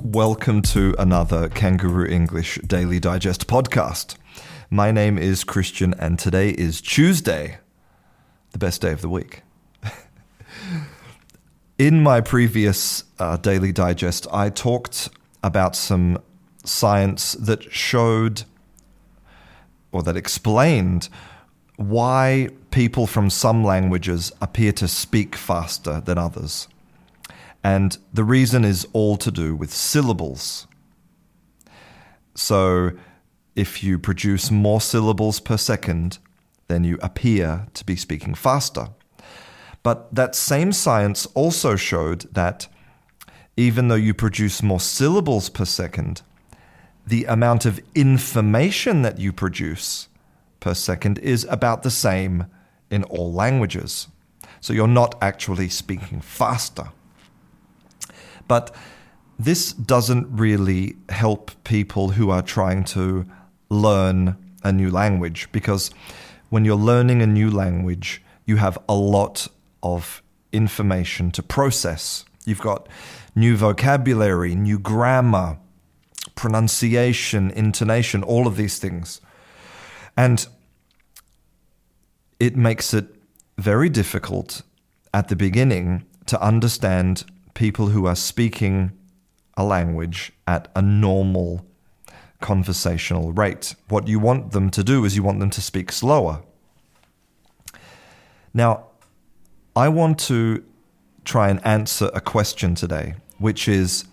[0.00, 4.16] Welcome to another Kangaroo English Daily Digest podcast.
[4.70, 7.58] My name is Christian and today is Tuesday,
[8.52, 9.42] the best day of the week.
[11.78, 15.10] In my previous uh, Daily Digest, I talked
[15.42, 16.18] about some
[16.64, 18.44] science that showed
[19.90, 21.08] or that explained
[21.76, 26.68] why people from some languages appear to speak faster than others.
[27.64, 30.66] And the reason is all to do with syllables.
[32.34, 32.92] So,
[33.54, 36.18] if you produce more syllables per second,
[36.68, 38.88] then you appear to be speaking faster.
[39.82, 42.68] But that same science also showed that
[43.56, 46.22] even though you produce more syllables per second,
[47.06, 50.08] the amount of information that you produce
[50.60, 52.46] per second is about the same
[52.90, 54.08] in all languages.
[54.60, 56.92] So you're not actually speaking faster.
[58.48, 58.74] But
[59.38, 63.26] this doesn't really help people who are trying to
[63.68, 65.90] learn a new language because
[66.50, 69.48] when you're learning a new language, you have a lot
[69.82, 72.24] of information to process.
[72.44, 72.88] You've got
[73.34, 75.58] new vocabulary, new grammar,
[76.34, 79.20] pronunciation, intonation, all of these things.
[80.16, 80.46] And
[82.38, 83.06] it makes it
[83.58, 84.62] very difficult
[85.14, 87.24] at the beginning to understand
[87.54, 88.92] people who are speaking
[89.56, 91.64] a language at a normal
[92.40, 93.74] conversational rate.
[93.88, 96.42] What you want them to do is you want them to speak slower.
[98.52, 98.86] Now,
[99.74, 100.62] I want to
[101.24, 104.04] try and answer a question today, which is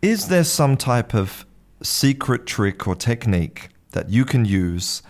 [0.00, 1.44] Is there some type of
[1.82, 5.02] secret trick or technique that you can use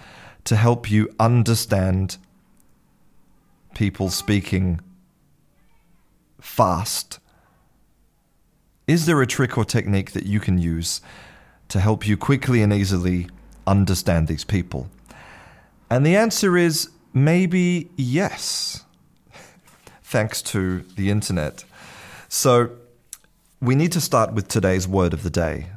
[0.44, 2.16] to help you understand
[3.74, 4.80] people speaking
[6.40, 7.20] fast?
[8.92, 11.00] Is there a trick or technique that you can use
[11.68, 13.26] to help you quickly and easily
[13.66, 14.90] understand these people?
[15.88, 18.84] And the answer is maybe yes
[20.02, 21.64] thanks to the internet.
[22.28, 22.72] So,
[23.62, 25.68] we need to start with today's word of the day.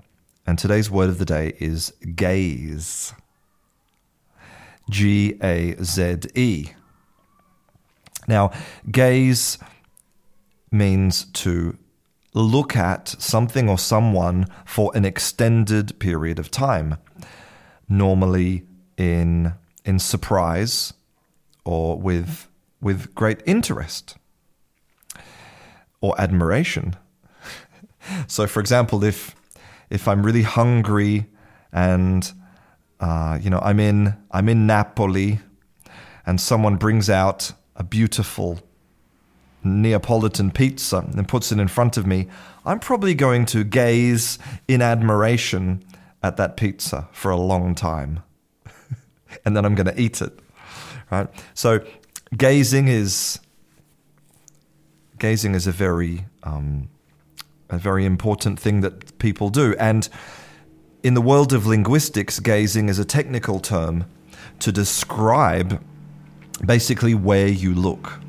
[0.45, 3.13] And today's word of the day is gaze.
[4.89, 6.71] G A Z E.
[8.27, 8.51] Now,
[8.91, 9.57] gaze
[10.69, 11.77] means to
[12.35, 16.97] look at something or someone for an extended period of time,
[17.89, 18.63] normally
[18.97, 19.53] in,
[19.83, 20.93] in surprise
[21.63, 22.47] or with,
[22.81, 24.17] with great interest
[26.01, 26.95] or admiration.
[28.27, 29.35] so, for example, if
[29.89, 31.25] if I'm really hungry
[31.71, 32.31] and
[32.99, 35.39] uh, you know I'm in I'm in Napoli
[36.25, 38.59] and someone brings out a beautiful
[39.65, 42.27] Neapolitan pizza and puts it in front of me,
[42.65, 45.83] I'm probably going to gaze in admiration
[46.23, 48.23] at that pizza for a long time.
[49.45, 50.39] and then I'm going to eat it.
[51.11, 51.27] Right?
[51.53, 51.85] So
[52.35, 53.39] gazing is
[55.19, 56.89] gazing is a very um,
[57.69, 59.75] a very important thing that people do.
[59.79, 60.07] And
[61.03, 64.05] in the world of linguistics, gazing is a technical term
[64.59, 65.83] to describe
[66.65, 68.19] basically where you look.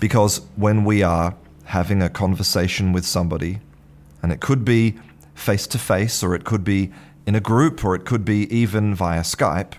[0.00, 3.60] Because when we are having a conversation with somebody,
[4.22, 4.98] and it could be
[5.34, 6.90] face to face, or it could be
[7.26, 9.74] in a group, or it could be even via Skype,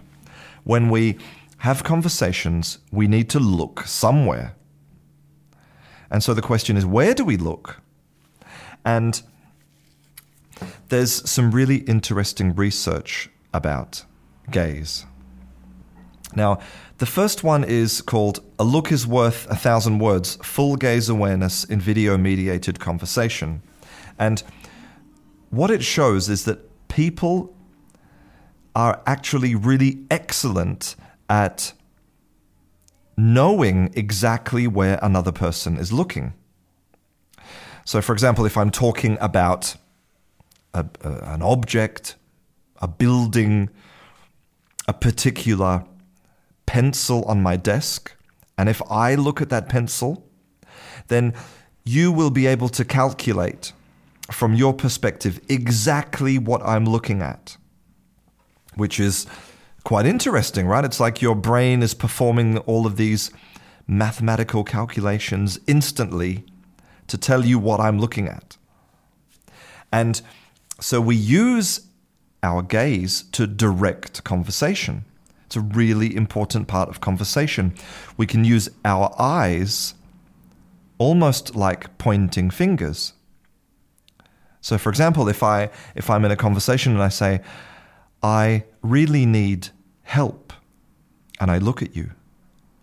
[0.64, 1.18] when we
[1.58, 4.56] have conversations, we need to look somewhere.
[6.10, 7.82] And so the question is where do we look?
[8.86, 9.22] And
[10.90, 14.06] there's some really interesting research about
[14.50, 15.06] gaze.
[16.36, 16.60] Now,
[16.98, 21.64] the first one is called A Look is Worth a Thousand Words Full Gaze Awareness
[21.64, 23.62] in Video Mediated Conversation.
[24.18, 24.44] And
[25.50, 27.54] what it shows is that people
[28.76, 30.96] are actually really excellent
[31.30, 31.74] at
[33.18, 36.34] knowing exactly where another person is looking.
[37.86, 39.76] So, for example, if I'm talking about
[40.74, 42.16] a, a, an object,
[42.82, 43.70] a building,
[44.88, 45.86] a particular
[46.72, 48.16] pencil on my desk,
[48.58, 50.26] and if I look at that pencil,
[51.10, 51.34] then
[51.84, 53.74] you will be able to calculate
[54.32, 57.58] from your perspective exactly what I'm looking at,
[58.76, 59.28] which is
[59.84, 60.86] quite interesting, right?
[60.86, 63.32] It's like your brain is performing all of these
[63.86, 66.46] mathematical calculations instantly
[67.08, 68.56] to tell you what I'm looking at.
[69.92, 70.22] And
[70.80, 71.82] so we use
[72.42, 75.04] our gaze to direct conversation.
[75.52, 77.74] It's a really important part of conversation.
[78.16, 79.96] We can use our eyes
[80.98, 83.12] almost like pointing fingers.
[84.62, 87.42] So, for example, if I if I'm in a conversation and I say,
[88.24, 89.68] "I really need
[90.04, 90.54] help,"
[91.38, 92.12] and I look at you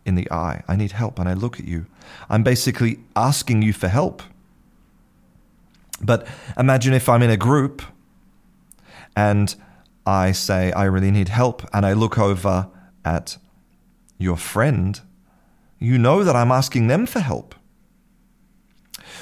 [0.04, 1.86] in the eye, I need help, and I look at you,
[2.28, 4.22] I'm basically asking you for help.
[6.02, 6.26] But
[6.58, 7.80] imagine if I'm in a group
[9.16, 9.56] and
[10.08, 12.70] I say, I really need help, and I look over
[13.04, 13.36] at
[14.16, 14.98] your friend,
[15.78, 17.54] you know that I'm asking them for help.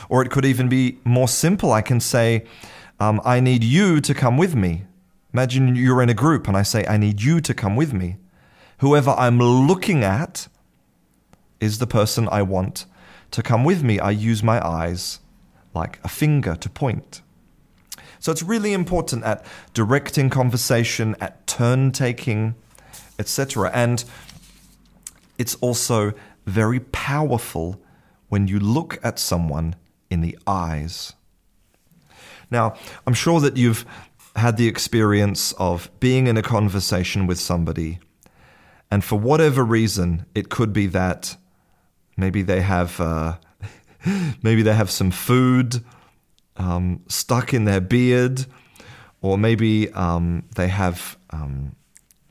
[0.08, 1.72] Or it could even be more simple.
[1.72, 2.44] I can say,
[3.00, 4.84] um, I need you to come with me.
[5.32, 8.18] Imagine you're in a group and I say, I need you to come with me.
[8.78, 10.46] Whoever I'm looking at
[11.58, 12.86] is the person I want
[13.32, 13.98] to come with me.
[13.98, 15.18] I use my eyes
[15.74, 17.22] like a finger to point.
[18.18, 22.54] So it's really important at directing conversation, at turn taking,
[23.18, 23.70] etc.
[23.72, 24.04] And
[25.38, 26.12] it's also
[26.46, 27.80] very powerful
[28.28, 29.76] when you look at someone
[30.10, 31.12] in the eyes.
[32.50, 32.76] Now,
[33.06, 33.84] I'm sure that you've
[34.36, 37.98] had the experience of being in a conversation with somebody,
[38.90, 41.36] and for whatever reason, it could be that
[42.16, 43.36] maybe they have uh,
[44.42, 45.82] maybe they have some food
[46.58, 48.46] um, stuck in their beard,
[49.20, 51.76] or maybe um, they have um,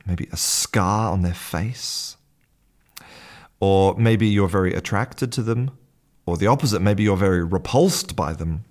[0.06, 2.16] maybe a scar on their face,
[3.60, 5.70] or maybe you're very attracted to them
[6.26, 8.64] or the opposite, maybe you're very repulsed by them.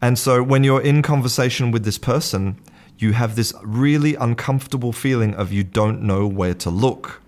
[0.00, 2.60] And so when you're in conversation with this person,
[2.98, 7.20] you have this really uncomfortable feeling of you don't know where to look.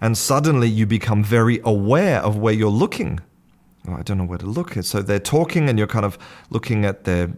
[0.00, 3.20] And suddenly you become very aware of where you're looking.
[3.88, 4.74] I don't know where to look.
[4.82, 6.18] So they're talking and you're kind of
[6.50, 7.32] looking at their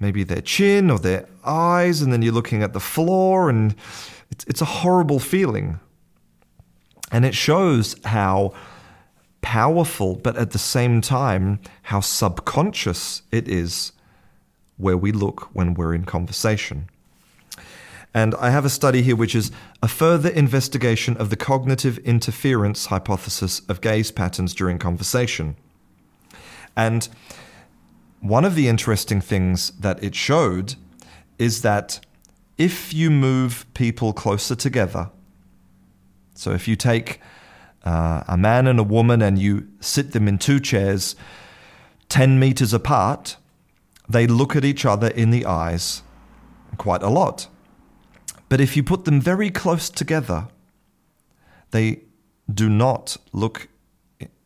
[0.00, 3.74] maybe their chin or their eyes, and then you're looking at the floor, and
[4.30, 5.80] it's, it's a horrible feeling.
[7.10, 8.54] And it shows how
[9.40, 13.92] powerful, but at the same time, how subconscious it is
[14.76, 16.88] where we look when we're in conversation.
[18.14, 19.50] And I have a study here which is
[19.82, 25.56] a further investigation of the cognitive interference hypothesis of gaze patterns during conversation.
[26.78, 27.08] And
[28.20, 30.76] one of the interesting things that it showed
[31.36, 31.98] is that
[32.56, 35.10] if you move people closer together,
[36.34, 37.20] so if you take
[37.84, 41.16] uh, a man and a woman and you sit them in two chairs
[42.08, 43.36] 10 meters apart,
[44.08, 46.02] they look at each other in the eyes
[46.78, 47.48] quite a lot.
[48.48, 50.46] But if you put them very close together,
[51.72, 52.02] they
[52.52, 53.68] do not look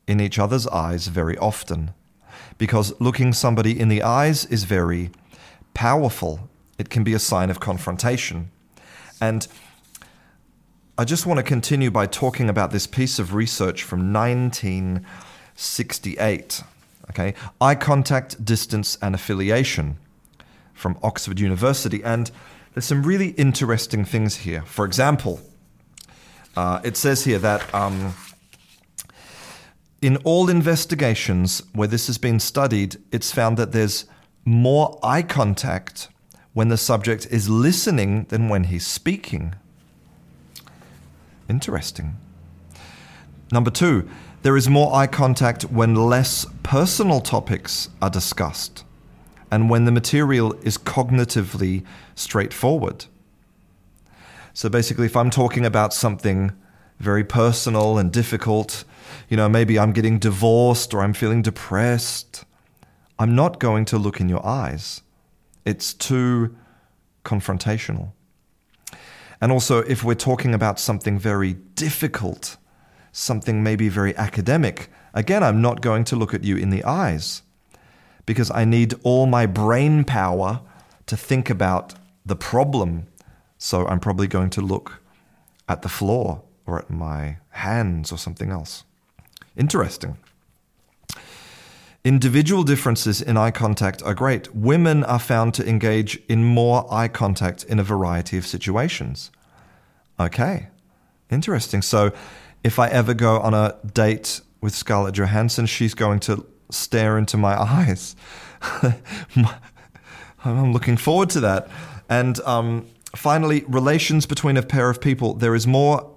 [0.09, 1.93] in each other's eyes very often.
[2.59, 5.13] Because looking somebody in the eyes is very
[5.75, 6.49] powerful.
[6.79, 8.51] It can be a sign of confrontation.
[9.21, 9.47] And
[10.99, 16.63] I just want to continue by talking about this piece of research from 1968.
[17.11, 19.97] Okay, eye contact, distance, and affiliation
[20.75, 22.05] from Oxford University.
[22.05, 22.31] And
[22.75, 24.63] there's some really interesting things here.
[24.63, 25.41] For example,
[26.57, 28.15] uh, it says here that um,
[30.03, 34.05] in all investigations where this has been studied, it's found that there's
[34.45, 36.09] more eye contact
[36.53, 39.55] when the subject is listening than when he's speaking.
[41.49, 42.17] Interesting.
[43.53, 44.09] Number two,
[44.43, 48.85] there is more eye contact when less personal topics are discussed
[49.53, 51.85] and when the material is cognitively
[52.17, 53.07] straightforward.
[54.53, 56.53] So basically, if I'm talking about something
[56.99, 58.85] very personal and difficult,
[59.29, 62.45] you know, maybe I'm getting divorced or I'm feeling depressed,
[63.19, 65.03] I'm not going to look in your eyes.
[65.65, 66.57] It's too
[67.25, 68.13] confrontational.
[69.41, 72.57] And also, if we're talking about something very difficult,
[73.11, 77.43] something maybe very academic, again, I'm not going to look at you in the eyes
[78.25, 80.61] because I need all my brain power
[81.07, 81.95] to think about
[82.25, 83.07] the problem.
[83.59, 85.01] So I'm probably going to look
[85.69, 88.85] at the floor or at my hands or something else.
[89.57, 90.17] Interesting.
[92.05, 94.53] Individual differences in eye contact are great.
[94.55, 99.31] Women are found to engage in more eye contact in a variety of situations.
[100.19, 100.69] Okay,
[101.31, 101.81] interesting.
[101.81, 102.13] So,
[102.65, 107.37] if I ever go on a date with Scarlett Johansson, she's going to stare into
[107.37, 108.17] my eyes.
[110.45, 111.69] I'm looking forward to that.
[112.09, 115.35] And um, finally, relations between a pair of people.
[115.35, 116.12] There is more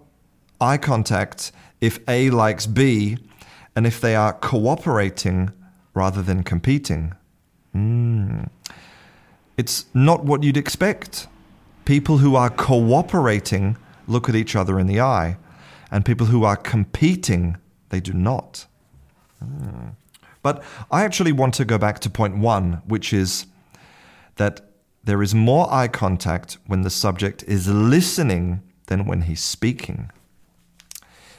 [0.59, 3.17] eye contact if A likes B
[3.75, 5.51] and if they are cooperating
[5.93, 7.13] rather than competing.
[7.75, 8.50] Mm.
[9.57, 11.27] It's not what you'd expect.
[11.85, 15.38] People who are cooperating look at each other in the eye,
[15.91, 17.57] and people who are competing,
[17.89, 18.65] they do not.
[19.43, 19.95] Mm.
[20.41, 23.45] But I actually want to go back to point one, which is
[24.35, 24.62] that
[25.03, 30.12] there is more eye contact when the subject is listening than when he's speaking.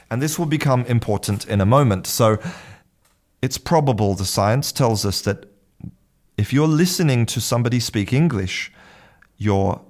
[0.09, 2.07] And this will become important in a moment.
[2.07, 2.37] So
[3.41, 5.45] it's probable, the science tells us, that
[6.37, 8.71] if you're listening to somebody speak English,
[9.37, 9.81] you're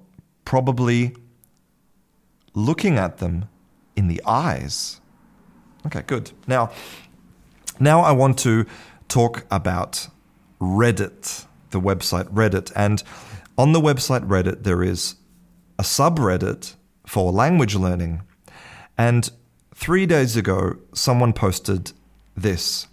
[0.45, 1.15] probably
[2.53, 3.45] looking at them
[3.95, 4.99] in the eyes.
[5.85, 6.31] Okay, good.
[6.47, 6.71] Now,
[7.79, 8.65] now I want to
[9.07, 10.07] talk about
[10.59, 12.71] Reddit, the website Reddit.
[12.75, 13.03] And
[13.57, 15.15] on the website Reddit, there is
[15.77, 18.21] a subreddit for language learning.
[18.97, 19.29] And
[19.77, 21.91] three days ago, someone posted
[22.35, 22.87] this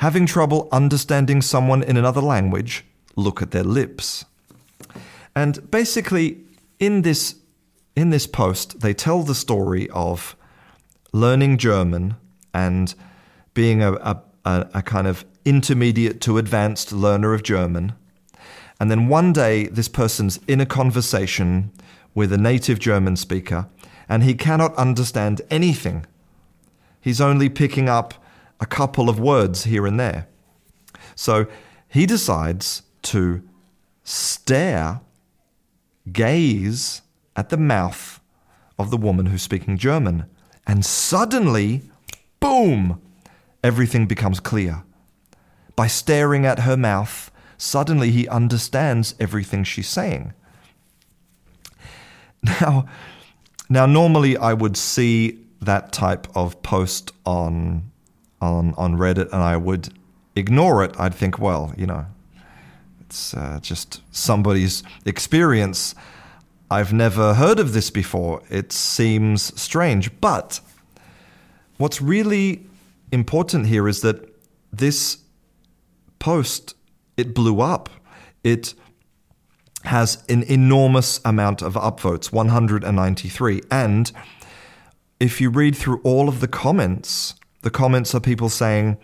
[0.00, 2.84] Having trouble understanding someone in another language?
[3.14, 4.26] Look at their lips.
[5.34, 6.40] And basically,
[6.78, 7.36] in this,
[7.94, 10.36] in this post, they tell the story of
[11.12, 12.16] learning German
[12.52, 12.94] and
[13.54, 17.94] being a, a, a, kind of intermediate to advanced learner of German.
[18.78, 21.72] And then one day, this person's in a conversation
[22.14, 23.66] with a native German speaker,
[24.10, 26.04] and he cannot understand anything.
[27.06, 28.14] He's only picking up
[28.58, 30.26] a couple of words here and there.
[31.14, 31.46] So
[31.86, 33.44] he decides to
[34.02, 35.02] stare,
[36.12, 37.02] gaze
[37.36, 38.20] at the mouth
[38.76, 40.24] of the woman who's speaking German.
[40.66, 41.82] And suddenly,
[42.40, 43.00] boom,
[43.62, 44.82] everything becomes clear.
[45.76, 50.32] By staring at her mouth, suddenly he understands everything she's saying.
[52.42, 52.86] Now,
[53.68, 57.90] now normally I would see that type of post on
[58.40, 59.88] on on Reddit and I would
[60.34, 60.94] ignore it.
[60.98, 62.06] I'd think, well, you know,
[63.00, 65.94] it's uh, just somebody's experience.
[66.70, 68.42] I've never heard of this before.
[68.50, 70.20] It seems strange.
[70.20, 70.60] But
[71.78, 72.66] what's really
[73.12, 74.28] important here is that
[74.72, 75.18] this
[76.18, 76.74] post
[77.16, 77.88] it blew up.
[78.44, 78.74] It
[79.84, 83.62] has an enormous amount of upvotes, 193.
[83.70, 84.12] And
[85.18, 88.98] if you read through all of the comments, the comments are people saying,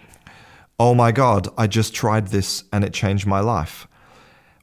[0.78, 3.86] Oh my God, I just tried this and it changed my life.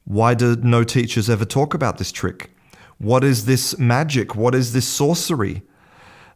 [0.04, 2.50] Why do no teachers ever talk about this trick?
[2.98, 4.36] What is this magic?
[4.36, 5.62] What is this sorcery?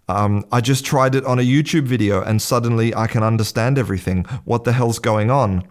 [0.08, 4.24] Um, I just tried it on a YouTube video and suddenly I can understand everything.
[4.44, 5.66] What the hell's going on?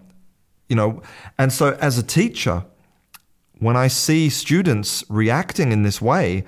[0.69, 1.01] You know,
[1.37, 2.65] and so as a teacher,
[3.59, 6.43] when I see students reacting in this way,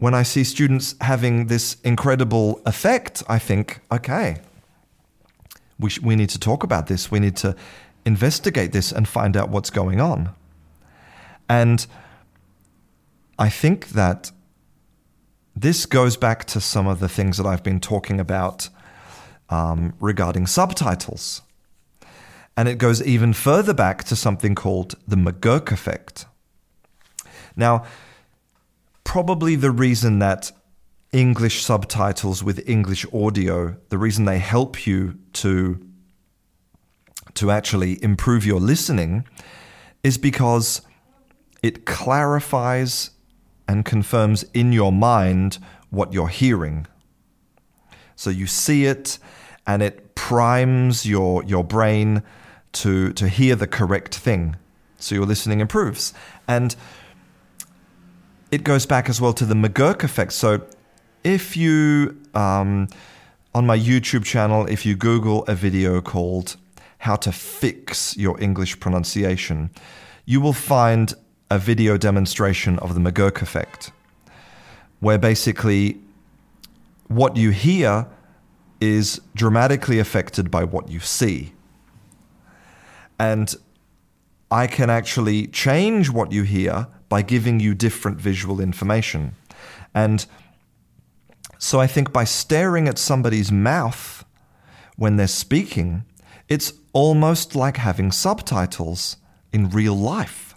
[0.00, 4.38] when I see students having this incredible effect, I think, okay,
[5.78, 7.10] we, sh- we need to talk about this.
[7.10, 7.54] We need to
[8.06, 10.30] investigate this and find out what's going on.
[11.50, 11.86] And
[13.38, 14.32] I think that
[15.54, 18.70] this goes back to some of the things that I've been talking about
[19.50, 21.42] um, regarding subtitles.
[22.56, 26.24] And it goes even further back to something called the McGurk effect.
[27.54, 27.84] Now,
[29.10, 30.52] probably the reason that
[31.12, 35.84] English subtitles with English audio, the reason they help you to,
[37.34, 39.26] to actually improve your listening
[40.04, 40.82] is because
[41.60, 43.10] it clarifies
[43.66, 45.58] and confirms in your mind
[45.90, 46.86] what you're hearing.
[48.14, 49.18] So you see it
[49.66, 52.22] and it primes your, your brain
[52.74, 54.54] to, to hear the correct thing.
[54.98, 56.14] So your listening improves.
[56.46, 56.76] And
[58.50, 60.32] it goes back as well to the McGurk effect.
[60.32, 60.62] So
[61.22, 62.88] if you, um,
[63.54, 66.56] on my YouTube channel, if you Google a video called
[66.98, 69.70] How to Fix Your English Pronunciation,
[70.24, 71.14] you will find
[71.50, 73.92] a video demonstration of the McGurk effect,
[75.00, 76.00] where basically
[77.08, 78.06] what you hear
[78.80, 81.52] is dramatically affected by what you see.
[83.18, 83.54] And
[84.50, 89.34] I can actually change what you hear by giving you different visual information.
[89.94, 90.24] And
[91.58, 94.24] so I think by staring at somebody's mouth
[94.96, 96.04] when they're speaking,
[96.48, 99.18] it's almost like having subtitles
[99.52, 100.54] in real life.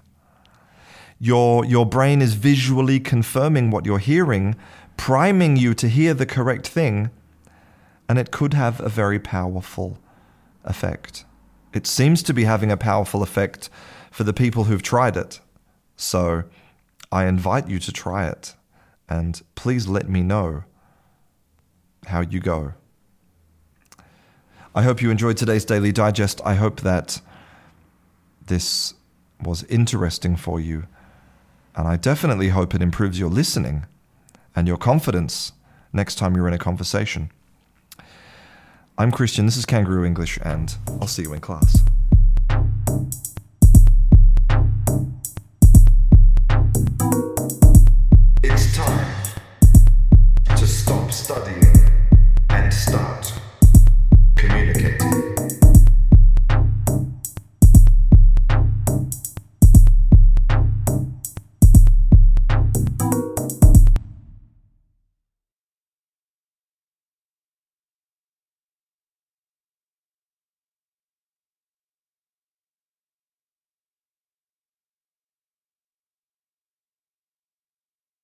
[1.19, 4.55] Your, your brain is visually confirming what you're hearing,
[4.95, 7.09] priming you to hear the correct thing,
[8.07, 9.97] and it could have a very powerful
[10.63, 11.25] effect.
[11.73, 13.69] It seems to be having a powerful effect
[14.11, 15.39] for the people who've tried it.
[16.03, 16.43] So
[17.11, 18.55] I invite you to try it,
[19.07, 20.65] and please let me know
[22.07, 22.73] how you go.
[24.75, 26.41] I hope you enjoyed today's Daily Digest.
[26.43, 27.21] I hope that
[28.47, 28.93] this
[29.41, 30.87] was interesting for you.
[31.75, 33.85] And I definitely hope it improves your listening
[34.55, 35.53] and your confidence
[35.93, 37.31] next time you're in a conversation.
[38.97, 41.82] I'm Christian, this is Kangaroo English, and I'll see you in class.
[48.55, 49.15] It's time
[50.55, 51.82] to stop studying.